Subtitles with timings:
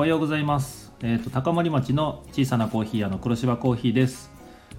[0.00, 0.94] おはようございます。
[1.02, 4.30] えっ、と高森町の小さなコーヒー屋の黒芝コーヒーです。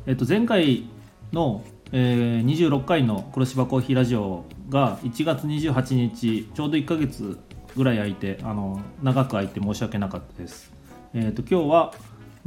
[0.07, 0.89] えっ、と前回
[1.31, 7.37] の、えー26回の黒芝コーヒーラジオが1月28日ちょうど1ヶ月
[7.75, 10.73] ぐらい空いてあの長く空いて申し訳なかったです。
[11.13, 11.93] えっ、と今日は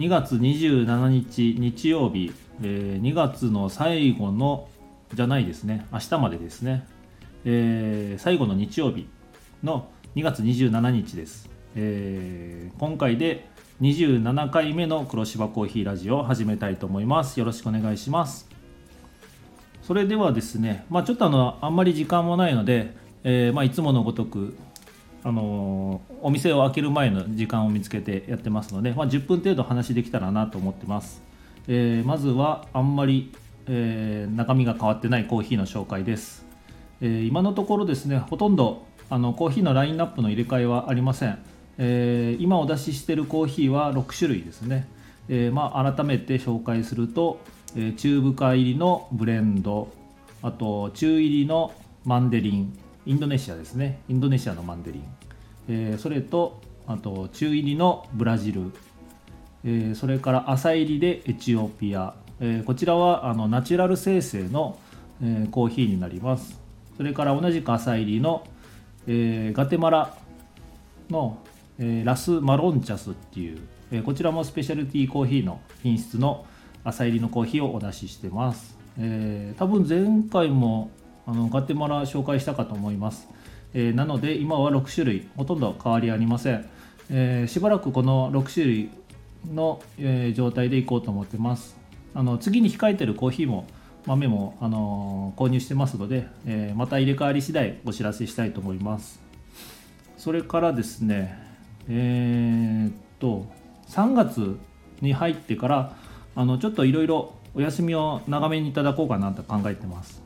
[0.01, 4.67] 2月27日日曜日、えー2月の最後の
[5.15, 6.89] じゃないですね明日までですね、
[7.45, 9.07] えー最後の日曜日
[9.63, 13.49] の2月27日です、えー今回で
[13.81, 17.39] 27回目の黒芝コーヒーラジオを始めたいと思います。
[17.39, 18.49] よろしくお願いします。
[19.83, 24.57] それではですねまあちょっとあのあんまり時間もないので、えーまあ、いつものごとく
[25.23, 31.23] あのーお店を開ける前の時間を見つけてやってますので、まあ、10分程度話できたらなと思ってます、
[31.69, 33.33] えーまずはあんまり、
[33.69, 36.47] え中身が変わってないコーヒーの紹介です、
[37.03, 41.39] え今のところですねほとんどあのコーヒーのラインナップの入れ替えはありません、
[41.79, 44.89] えー今お出ししているコーヒーは6種類ですね、
[45.29, 47.41] えーまあ、改めて紹介すると、
[47.77, 49.89] えー中深入りのブレンド
[50.43, 51.73] あと中入りの
[52.05, 54.01] マンデリンインドネシアですね。
[54.09, 55.05] インドネシアのマンデリン、
[55.69, 58.73] えそれとあと中入りのブラジル、
[59.65, 64.79] えそれから浅入りでエチオピア、えこちらはあのナチュラル生成の、
[65.23, 66.59] えコーヒーになります。
[66.97, 68.47] それから同じく浅入りの、
[69.07, 70.17] えガテマラ
[71.11, 71.39] の、
[71.79, 73.59] えーラス・マロンチャスっていう、
[73.91, 76.47] えーこちらもスペシャルティーコーヒーの品質の
[76.85, 80.91] 浅入りのコーヒーをお出ししてます、えー多分前回も
[81.27, 83.29] あのガテマラ紹介したかと思います、
[83.73, 86.69] えなので今は6種類ほとんど変わりありません、
[87.11, 88.91] えしばらくこの6種類
[89.53, 91.77] の、え状態でいこうと思ってます。
[92.15, 93.67] あの次に控えてるコーヒーも
[94.07, 99.21] 豆も、あの購入してますので、えまた入れ替わり次第お知らせしたいと思います。
[100.19, 101.54] それからですね
[101.89, 103.47] えーっと
[103.89, 104.59] 3月
[105.01, 105.97] に入ってから
[106.35, 110.23] あのちょっといろいろお休みを長めにいただこうかなと考えてます。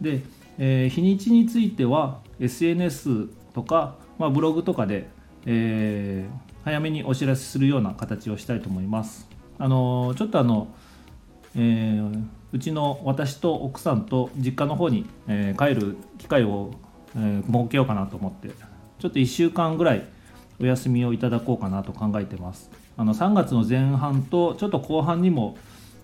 [0.00, 0.22] で、
[0.58, 5.08] えー日にちについては SNS とか、まあ、ブログとかで、
[5.46, 9.28] えー早めにお知らせするような形をしたいと思います。
[9.58, 10.68] あのちょっとあの、
[11.56, 16.72] えーうちの私と奥さんと実家の方に、えー帰る機会を、
[17.16, 20.06] えー設けようかなと思ってちょっと1週間ぐらい
[20.62, 22.70] お休みをいただこうかなと考えてます。
[22.96, 25.56] あの3月の前半とちょっと後半にも、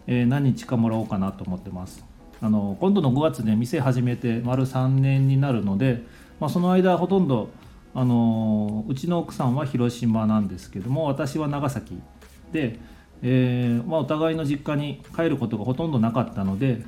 [0.09, 2.05] えー何日かもらおうかなと思ってます。
[2.43, 6.03] あの今度の5月で店始めて丸3年になるので、
[6.41, 7.51] まあ、その間ほとんど
[7.95, 12.01] あのうちの奥さんは広島なんですけども私は長崎
[12.53, 12.79] で、
[13.23, 16.85] えーまあ、お互いの実家に帰ることがほとんどなかったので、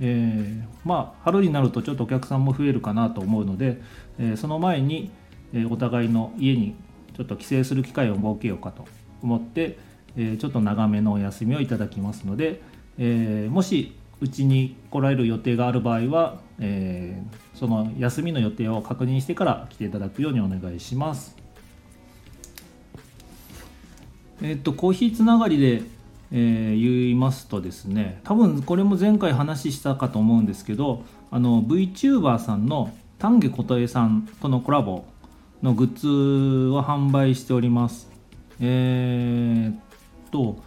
[0.00, 3.80] えーまあ春になるとちょっとお客さんも増えるかなと思うので、
[4.18, 5.10] えーその前に、
[5.52, 6.74] えお互いの家に
[7.16, 8.86] ちょっと帰省する機会を設けようかと
[9.22, 9.78] 思って、
[10.16, 12.60] えーちょっと長めのお休みをいただきますので、
[12.98, 21.36] えーもしうちに来られる予定がある場合は、えーその休みの予定を確認してから来ていただくようにお願いします。
[24.42, 25.82] えっとコーヒーつながりで、
[26.32, 35.04] えー言いますとですね多分これも前回話したかと思うんですけどあの VTuber さんの丹下琴恵さんとのコラボ
[35.62, 36.08] のグッズ
[36.70, 38.10] を販売しております。
[38.60, 39.76] えーっ
[40.30, 40.62] と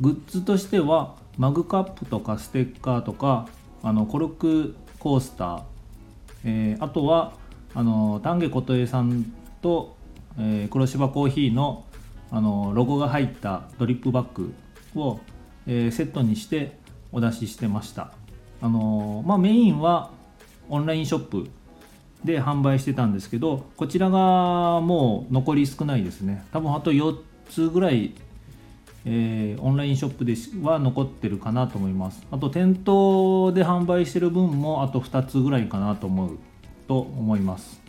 [0.00, 3.48] グッズとしてはマグカップとかステッカーとか
[3.82, 5.62] あのコルクコースター、
[6.44, 7.34] えーあとは
[7.74, 9.96] あの丹下琴恵さんと、
[10.38, 11.84] えー黒芝コーヒーの
[12.30, 14.54] あのロゴが入ったドリップバッグ
[14.94, 15.20] を、
[15.66, 16.78] えーセットにして
[17.12, 18.12] お出ししてました。
[18.62, 20.10] あの、まあ、メインは
[20.68, 21.50] オンラインショップ
[22.24, 26.44] で販売してたんですけどこちらがもう残り少ないですね。
[26.52, 27.16] 多分あと4
[27.48, 28.12] つぐらい
[29.06, 32.26] えーオンラインショップでは残ってるかなと思います。
[32.30, 36.38] あと店頭で販売してる分もあと2つぐらいかなと思う
[36.86, 37.80] と思います。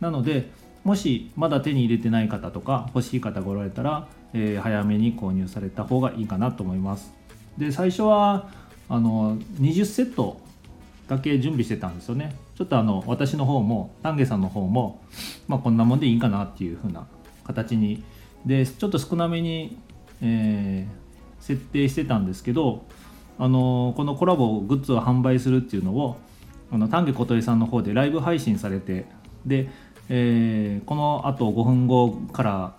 [0.00, 0.50] なので
[0.84, 7.12] もしまだ手に入れてない方とか欲しい方がおられたら、えー早めに購入された方がいいかなと思います。
[7.58, 8.48] で最初は
[8.88, 10.40] あの20セット
[11.08, 12.36] だけ準備してたんですよね。
[12.54, 15.02] ちょっとあの私の方も丹下さんの方も、
[15.46, 17.06] まあ、こんなもんでいいかなっていう風な
[17.44, 18.02] 形に。
[18.46, 19.78] でちょっと少なめに、
[20.20, 21.08] えー
[21.40, 22.84] 設定してたんですけど
[23.38, 26.18] あのこのコラボグッズを販売するっていうのを
[26.70, 29.06] あの丹下琴恵さんの方でライブ配信されて
[29.46, 29.68] で、
[30.08, 32.76] えーこのあと5分後から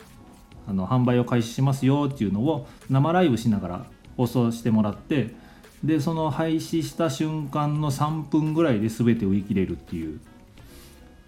[0.68, 3.86] あの販売を開始しますよっていうのを生ライブしながら
[4.18, 5.34] 放送してもらって
[5.84, 10.20] でその廃止した瞬間の3分ぐらいで全て売り切れるっていう。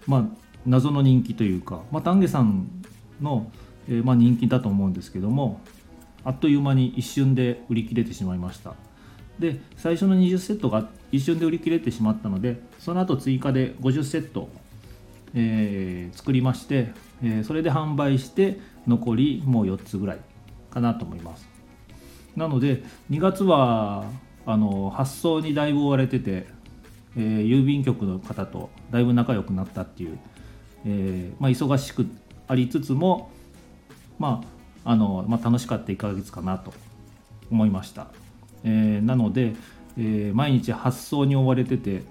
[0.06, 2.68] まあ謎の人気というか、まあ、丹下さん
[3.20, 3.50] の、
[3.88, 5.60] えー、まあ、人気だと思うんですけども
[6.24, 8.74] あっという間に一瞬で売り切れてしまいました。
[9.38, 14.48] で最初の20セットが一瞬で売り切れてしまったのでその後追加で50セット、
[15.34, 16.92] えー、作りまして、
[17.24, 20.18] えー、それで販売して残りもう4つぐらい
[20.70, 21.48] かなと思います。
[22.36, 24.04] なので2月は
[24.46, 26.46] あの発送にだいぶ追われてて、
[27.16, 30.18] えー、郵便局の方とだいぶ仲良くなったっていう、
[30.86, 32.06] えまあ、忙しく
[32.48, 33.30] ありつつも
[34.18, 36.72] まああのまあ、楽しかった1ヶ月かなと
[37.50, 38.08] 思いました。
[38.64, 39.54] えー、なので、
[39.96, 42.02] え、毎日発想に追われてて、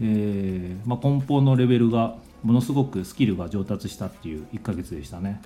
[0.00, 5.40] えまあ、梱包のレベルがものすごくスキルが上達したっていう1ヶ月でしたね、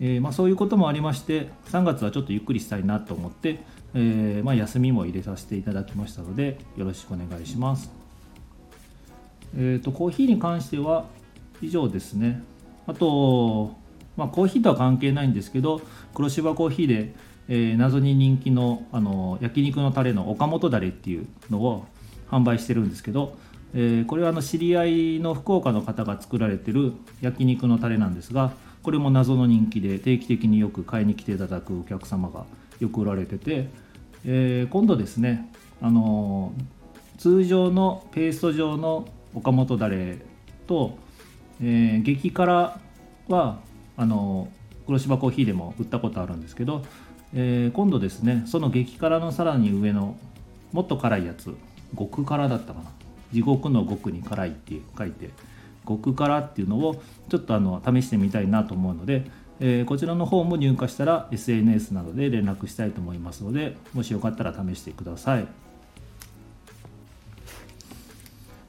[0.00, 3.60] えーまあ、そういうこともありまして3月はちょっとゆっくりしたいなと思って、
[3.94, 7.90] えーまあ、休みも入れさせていただきましたのでよろしくお願いします。
[9.56, 11.06] え、ー、とコーヒーに関しては
[11.62, 12.42] 以上ですね。
[12.86, 13.76] あと、
[14.16, 15.80] まあ、コーヒーとは関係ないんですけど
[16.12, 17.14] 黒芝コーヒーで
[17.48, 21.86] えー、謎に人気のあの焼肉のタレの岡本だれっていうのを
[22.30, 23.36] 販売してるんですけど、
[23.74, 24.84] えー、これはあの知り合
[25.16, 28.52] いの福岡の方が作られてる焼肉のタレなんですが
[28.84, 32.44] これも謎の人気で定期的によく買いに来ていただくお客様が
[32.78, 33.68] よく売られてて、
[34.24, 35.50] えー、今度ですね
[35.82, 36.52] あの
[37.18, 40.18] 通常のペースト状の岡本だれ
[40.66, 40.96] と、
[41.60, 42.78] えー、激辛
[43.28, 43.58] は
[43.96, 44.48] あの
[44.86, 46.84] 黒芝コーヒーでも売ったことあるんですけど
[47.36, 50.16] えー、今度ですねその激辛のさらに上の
[50.72, 51.52] もっと辛いやつ
[51.98, 52.90] 極辛だったかな。
[53.32, 55.30] 地獄の極に辛いって書いて
[55.86, 59.24] 極辛っていうのをちょっとあの試してみたいなと思うので、
[59.60, 65.46] えー、こちらの方も入荷したら SNS などで連絡したいと思いますのでもしよかったら試してください。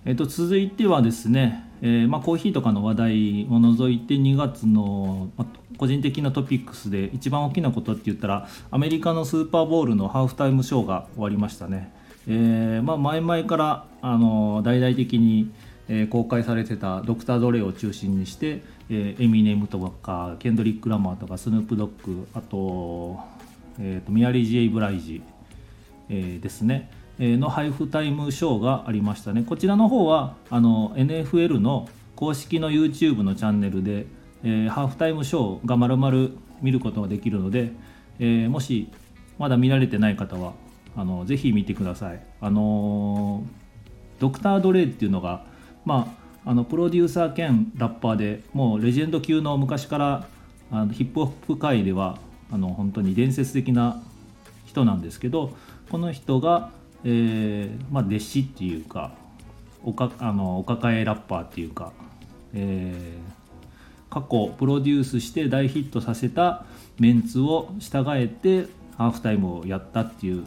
[0.08, 5.48] えー、と続いてはですね、えー、まあ、コーヒーとかの話題を除いて2月の、まあ、
[5.78, 11.92] 個人的なトピックスで一番大きなことって言ったらアメリカのスーパーボールのハーフタイムショーが終わりましたね。
[12.28, 15.52] えー、まあ、前々からあの大々的に、
[15.88, 23.20] えー、公開されてたドクター・ドレイを中心にして、えー、エミネムとかケンドリック・ラマーとかスヌープ・ドッグあと,、
[23.80, 25.22] えーと、ミアリー・ジェイ・ブライジ、
[26.10, 26.90] えー、ですね、
[27.20, 34.08] えー、のハイフタイムショーがありましたねこちらの方はあの NFL の公式の YouTube のチャンネルで
[34.46, 37.72] えー、ハーフタイムショーがまるまる見ることができるので、
[38.20, 38.90] えー、もし
[39.40, 40.54] まだ見られてない方は
[40.96, 42.22] あのぜひ見てください。
[42.40, 43.44] あの、
[44.20, 45.44] ドクター・ドレイっていうのが、
[45.86, 46.16] ま
[46.46, 50.28] あ、あのプロデューサー兼ラッパーでもうレジェンド級の昔から
[50.72, 52.18] あのヒップホップ界では
[52.52, 54.02] あの本当に伝説的な
[54.66, 55.54] 人なんですけど
[55.90, 56.72] この人が、
[57.04, 59.14] えーまあ、弟子っていうか
[59.84, 61.94] おかあのお抱えラッパーっていうか、
[62.54, 66.66] えー、過去プロデュースして大ヒットさせた
[67.00, 68.68] メンツを従えて
[68.98, 70.46] ハーフタイムをやったっていう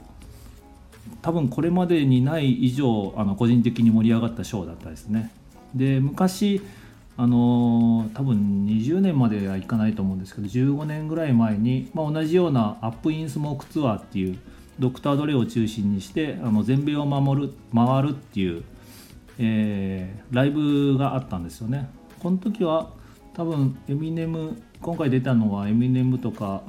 [1.23, 5.31] 多分これまでにない以上あの個人的に盛り上がったショーだったですね。
[5.75, 6.63] で昔
[7.17, 14.39] あの多分20年まではいかないと思うんですけど15年ぐらい前に、まあ、同じようなアップインスモークツアーっていう
[14.79, 18.63] ドクター・ドレを中心にしてあの全米を守る回るっていう、
[19.39, 21.91] えー、ライブがあったんですよね。
[22.21, 22.91] この時は
[23.35, 26.63] 多分エミネム今回出たのはエミネムとか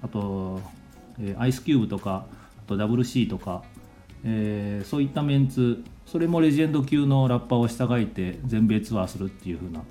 [0.00, 0.60] あと、
[1.20, 2.24] えー、アイスキューブとか
[2.58, 3.62] あと WC とか、
[4.24, 9.82] えー、そういったメンツそれもレジェンド級のラッパーを従えて全米ツアーするっていう風な、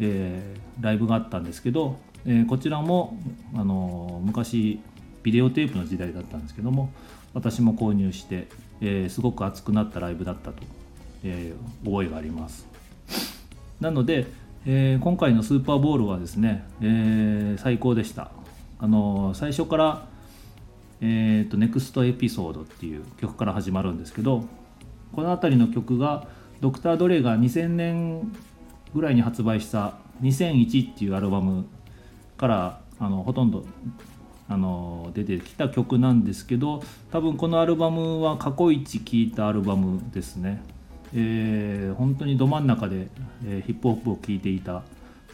[0.00, 3.18] えー、ライブがあったんですけど、えー、こちらも、
[3.54, 4.80] あの昔
[5.22, 6.90] ビデオテープの時代だったんですけども
[7.34, 8.48] 私も購入して、
[8.80, 10.62] え、すごく熱くなったライブだったと、
[11.22, 12.66] えー、覚えがあります。
[13.80, 14.26] なので、
[14.66, 18.30] え、今回のスーパーボールはですね、え、最高でした。
[18.80, 20.06] あの最初から
[21.00, 24.44] 「えーと、ネクストエピソード」っていう曲から始まるんですけど
[25.12, 26.26] この辺りの曲が
[26.60, 28.32] ドクター・ドレイが2000年
[28.94, 31.66] ぐらいに発売した「2001」っていうアルバム
[32.36, 33.64] からあのほとんど
[34.48, 40.62] あの出てきた曲なんですけど多分このアルバムは過去一聴いたアルバムですね。
[41.14, 43.08] えー、本当にど真ん中で、
[43.46, 44.82] えー、ヒップホップを聴いていた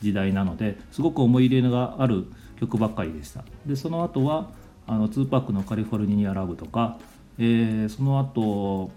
[0.00, 2.26] 時代なのですごく思い入れがある
[2.61, 3.44] 曲ばっかりでした。
[3.66, 4.50] でその後は
[4.87, 6.99] あの2パックのカリフォルニアラブとか、
[7.38, 8.91] えー、その後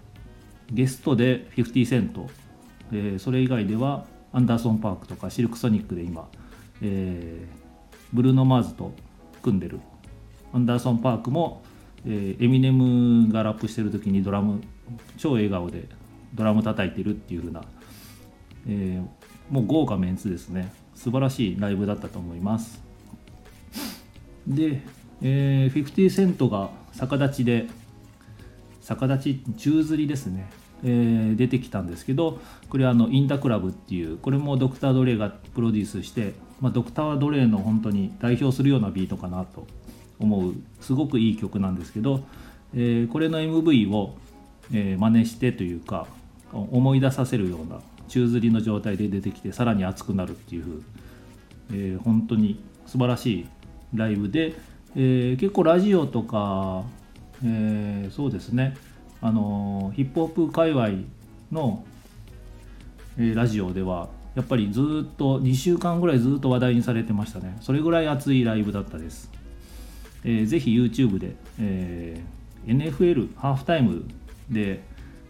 [0.70, 2.28] ゲストで50セント、
[2.92, 6.28] えー、それ以外ではアンダーソン・パークとかシルク・ソニックで今、
[6.82, 8.92] えー、ブルーノ・マーズと
[9.42, 9.80] 組んでる。
[10.52, 11.62] アンダーソン・パークも、
[12.06, 14.62] えー、エミネムがラップしてる時にドラム
[15.18, 15.88] 超笑顔で
[16.34, 17.62] ドラム叩いてるっていう風な、
[18.66, 20.72] えー、もう豪華メンツですね。
[20.94, 22.82] 素晴らしいライブだったと思います。
[24.46, 24.82] で、
[25.22, 27.66] えー、50セントが逆立ちで
[28.82, 30.48] 逆立ち宙吊りですね、
[30.82, 32.38] えー、出てきたんですけど
[32.70, 39.66] これはあのインタクラブっていうこれもドクター・ドレイがプロデュースして、まあ、ドクター・ドレイの本当に代表するようなビートかなと
[40.18, 42.24] 思うすごくいい曲なんですけど、
[42.74, 44.16] えー、これの MV を、
[44.72, 46.06] えー、真似してというか
[46.52, 50.82] 思い出させるような宙吊りの状態で出てきてさらに熱くなるっていう、
[51.70, 53.46] えー、本当に素晴らしい
[53.94, 54.54] ライブで、
[54.96, 56.84] えー、結構ラジオとか、
[57.44, 58.76] えー、そうですね。
[59.20, 60.90] あのヒップホップ界隈
[61.50, 61.84] の、
[63.16, 67.56] えー、ラジオではやっぱりずっと2週間ぐらいずっと話題にされてましたね。
[67.60, 69.30] それぐらい熱いライブだったです、
[70.24, 74.04] えー、ぜひ YouTube で、えー、NFL ハーフタイム
[74.48, 74.82] で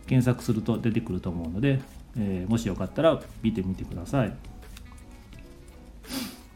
[0.07, 1.81] 検索すると出てくると思うので、
[2.19, 4.35] えー、もしよかったら見てみてください。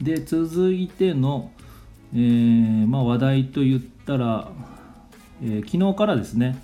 [0.03, 1.53] で続いての、
[2.15, 4.51] えー、まあ、話題と言ったら、
[5.43, 6.63] えー、昨日からですね、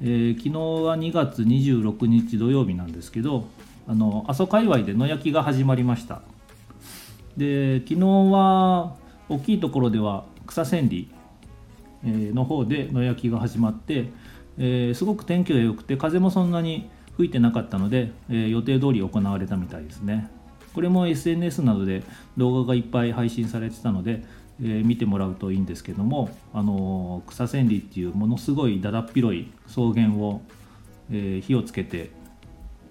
[0.00, 3.46] え昨日は2月26日土曜日なんですけど
[3.86, 6.22] あの阿蘇界隈で野焼きが始まりました。
[7.36, 8.00] で昨日
[8.32, 8.96] は
[9.28, 11.08] 大きいところでは草千里
[12.04, 14.10] の方で野焼きが始まって、
[14.58, 20.30] えー、すごく天気が良くて風もそんなに吹いてなかったので、えー、予定通り行われたみたいですね。
[20.74, 22.02] これも SNS などで
[22.36, 24.24] 動画がいっぱい配信されてたので、
[24.60, 30.42] えー、見てもらうといいんですけども、あの草千里っていうものすごいだだっ広い草原を、
[31.10, 32.10] え火をつけて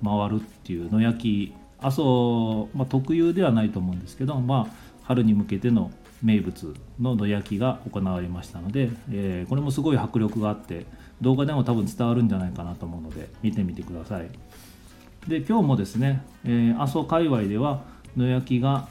[0.04, 1.18] 回るっていう野焼
[1.50, 1.54] き
[1.84, 5.92] 阿蘇、まあ、特有ではないと思うんですけど、まあ、春に向けての
[6.22, 10.86] 名物の野焼きが行われましたので、えー、これもすごい迫力があって
[11.22, 14.30] 動画でも多分伝わるんじゃないかなと思うので見てみてください。
[15.28, 17.84] で今日もですね、えー、阿蘇界隈では
[18.16, 18.88] 野焼きが、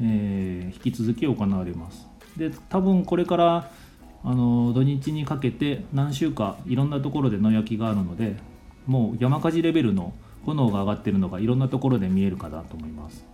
[0.00, 2.06] えー、引き続き行われます。
[2.36, 3.70] で多分これから
[4.24, 8.36] あの土日にかけて何週かいろんなところで野焼きがあるので
[8.86, 10.12] もう山火事レベルの
[10.44, 13.24] 炎が上がってるのがいろんなところで見えるかなと思います。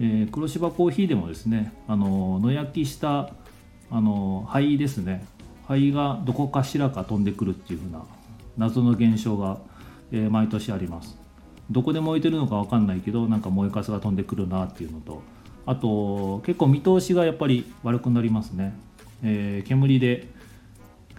[0.00, 3.30] えー、黒芝コーヒーでもですねあの野焼きした
[3.90, 5.26] あの灰ですね。
[5.66, 8.02] 灰がどこかしらか飛んでくるっていう風な
[8.56, 9.58] 謎の現象が、
[10.10, 11.18] えー、毎年あります。
[11.70, 15.22] どこで燃えてるのか分かんないけどなんか燃えかすが飛んでくるなっていうのと
[15.68, 18.72] あと結構見通しがやっぱり悪くなりますね、
[19.22, 20.26] えー、煙で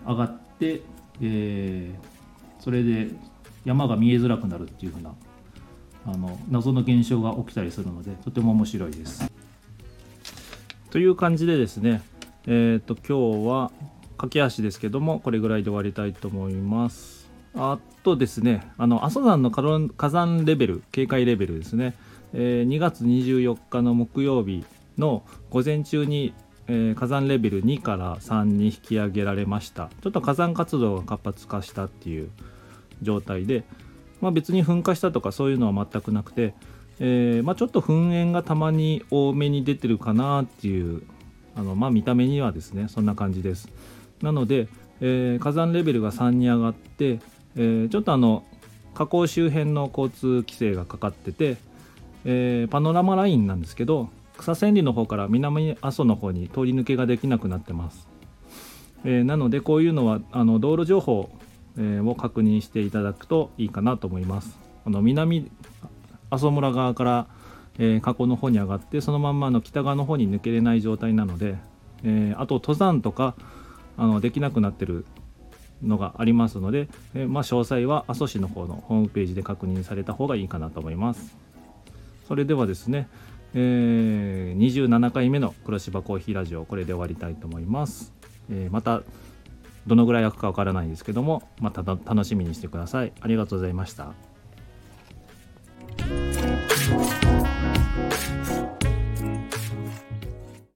[0.07, 0.81] 上がって、
[1.21, 3.09] えー、それで
[3.63, 5.13] 山が見えづらくなるっていう風な
[6.07, 9.31] あの謎の現象が起きたりするのでとても面白いです。
[10.89, 12.01] という感じでですね、
[12.47, 13.71] えーと、今日は
[14.17, 17.29] 駆け足ですけどもこれぐらいで終わりたいと思います。
[17.53, 21.93] あとですねあの阿蘇山の火山レベル警戒レベルですね、
[22.33, 24.65] えー、2月24日の木曜日
[24.97, 26.33] の午前中に、
[26.67, 29.89] えー、火山レベル2から3に引き上げられました。
[30.03, 32.29] ちょっと火山活動が活発化したっていう
[33.01, 33.63] 状態で、
[34.21, 36.53] まあ、別に噴火したとかそういうのは全くなくて、
[36.99, 41.03] えー、まあ、ちょっと噴煙がたまに多めに出てるかなっていう
[41.55, 43.69] あの、まあ、見た目にはですねそんな感じです。
[44.21, 44.67] なので、
[45.01, 47.19] えー、火山レベルが3に上がって、
[47.55, 48.43] え、ちょっとあの
[48.93, 51.57] 火口周辺の交通規制がかかってて、
[52.25, 58.07] えパノラマラインなんですけど草千里の方から南阿蘇の方に通り抜けができなくなってます、
[59.03, 61.29] えなのでこういうのはあの道路情報
[61.77, 64.57] えを確認していただくといいかなと思います。
[64.83, 65.49] この南
[66.29, 67.27] 阿蘇村側から、
[67.77, 71.55] えー、河口の方に上がってそのまんまの北側の方に抜けれない状態なので、
[72.03, 73.35] え、あと登山とか
[73.97, 75.05] あのできなくなってる
[75.81, 81.35] のがありますので、え、まあ、詳細は阿蘇市の方のホームページで確認された方がいいかなと思います。
[82.29, 83.09] それではですね、
[83.53, 88.13] えー27回目の黒芝コーヒーラジオこれで終わりたいと思います。
[88.49, 89.01] えまた
[89.87, 94.13] どのぐらい開くかわからないですけどもまた楽しみにしてくださいありがとうございました